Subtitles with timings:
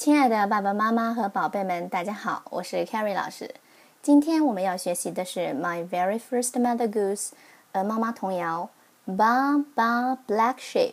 [0.00, 3.54] 亲爱的爸爸妈妈和宝贝们，大家好，我是 Carrie 老师。
[4.00, 7.26] 今天我们要学习的是《My Very First Mother Goose》
[7.72, 8.70] 呃妈妈童谣
[9.14, 10.92] 《Ba Ba Black Sheep》。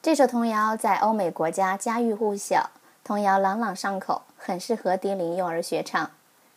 [0.00, 2.70] 这首童谣在欧美国家家喻户晓，
[3.04, 6.10] 童谣朗朗上口，很适合低龄幼儿学唱。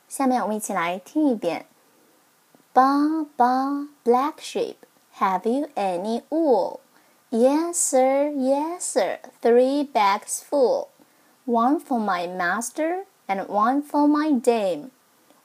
[0.07, 1.65] 下面我们一起来听一遍
[2.73, 4.75] ：Ba Ba Black Sheep,
[5.19, 6.79] have you any wool?
[7.29, 10.87] Yes, sir, yes, sir, three bags full.
[11.46, 14.90] One for my master and one for my dame.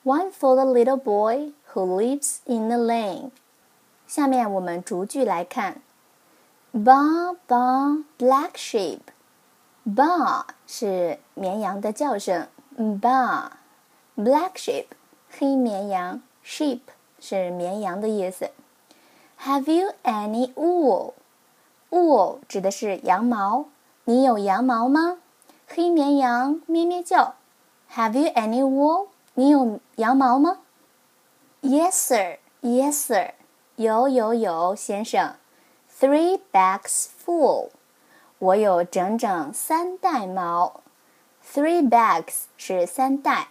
[0.03, 3.31] One for the little boy who lives in the lane.
[4.07, 5.81] 下面我们逐句来看。
[6.73, 8.99] Ba ba black sheep.
[9.85, 12.48] Ba 是绵羊的叫声。
[12.77, 13.52] Ba
[14.17, 14.85] black sheep
[15.30, 16.21] 黑绵羊。
[16.45, 16.81] Sheep
[17.20, 18.52] 是绵羊的意思。
[19.39, 21.13] Have you any wool?
[21.89, 23.66] Wool 指的是羊毛。
[24.05, 25.20] 你有羊毛吗？
[25.68, 27.34] 黑绵羊咩咩叫。
[27.95, 29.09] Have you any wool？
[29.34, 30.59] 你有羊毛吗
[31.62, 32.38] ？Yes, sir.
[32.62, 33.32] Yes, sir.
[33.76, 35.34] 有有有，先生。
[36.01, 37.68] Three bags full.
[38.38, 40.80] 我有整整三袋毛。
[41.52, 43.48] Three bags 是三袋。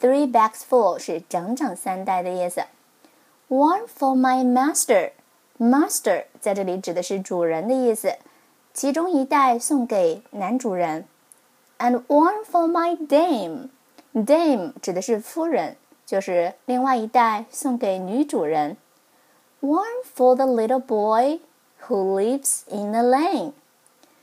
[0.00, 2.64] Three bags full 是整整三袋的意思。
[3.48, 5.12] One for my master.
[5.58, 8.16] Master 在这里指的是主人的意思。
[8.72, 11.06] 其中一袋送给男主人。
[11.78, 13.68] And one for my dame.
[14.14, 18.76] Dame 指的是夫人，就是另外一袋送给女主人。
[19.60, 21.40] One for the little boy
[21.86, 23.52] who lives in the lane.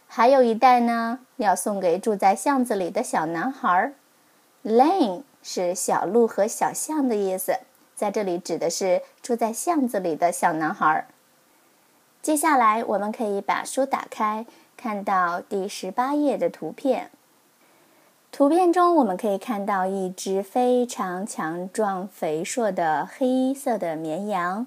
[0.08, 3.94] 还有一袋呢，要送给住在巷子里的小男孩。
[4.64, 7.60] Lane 是小路和小巷的意思，
[7.96, 11.08] 在这里指的是住在巷子里的小男孩。
[12.22, 14.46] 接下来，我们可以把书打开，
[14.78, 17.12] 看到第十八页的图片。
[18.34, 24.66] 图片中，我们可以看到一只非常强壮、肥硕的黑色的绵羊。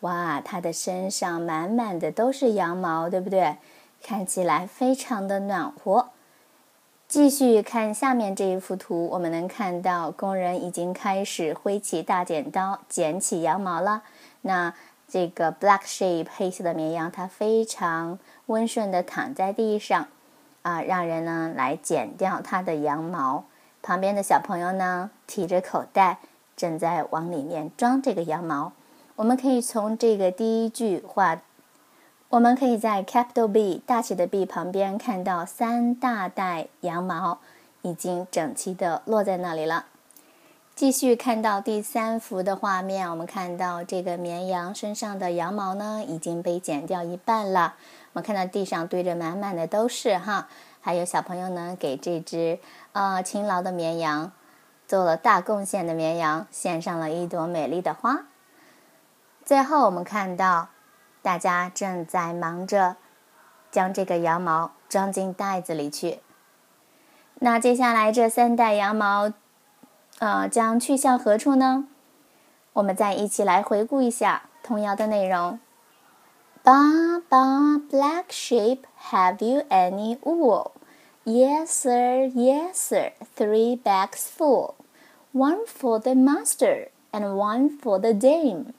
[0.00, 3.56] 哇，它的身上满满的都是羊毛，对不对？
[4.02, 6.08] 看起来非常的暖和。
[7.08, 14.02] 继续看下面这一幅图，我们能看到工人已经开始挥起大剪刀剪起羊毛了。
[14.42, 14.74] 那
[15.08, 20.06] 这个 black sheep 黑色的绵羊，它非常温顺地躺在地上。
[20.66, 23.44] 啊，让人呢来剪掉它的羊毛。
[23.82, 26.18] 旁边的小朋友呢提着口袋，
[26.56, 28.72] 正在往里面装这个羊毛。
[29.14, 31.40] 我们可以从这个第一句话，
[32.30, 37.38] 我们可以在 capital B 大写的 B 旁边看到三大袋羊毛
[37.82, 39.84] 已经整齐的落在那里了。
[40.76, 47.76] 继续看到第三幅的画面，我们看到这个绵羊身上的羊毛呢已经被剪掉一半了。
[48.12, 50.48] 我们看到地上堆着满满的都是哈，
[50.82, 52.58] 还有小朋友呢，给这只
[52.92, 54.30] 呃勤劳的绵羊
[54.86, 58.26] 做了大贡献的绵羊献上了一朵美丽的花。
[59.46, 60.68] 最后我们看到
[61.22, 62.96] 大家正在忙着
[63.70, 66.20] 将这个羊毛装进袋子里去。
[67.36, 69.32] 那接下来这三袋羊毛，
[70.18, 71.86] 呃，将去向何处呢？
[72.72, 75.58] 我们再一起来回顾一下童谣的内容。
[76.64, 80.72] Ba, ba, black sheep, have you any wool?
[81.24, 84.74] Yes, sir, yes, sir, three bags full.
[85.32, 88.72] One for the master, and one for the dame,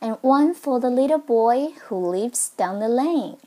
[0.00, 3.38] and one for the little boy who lives down the lane.